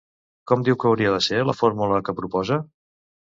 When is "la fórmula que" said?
1.51-2.17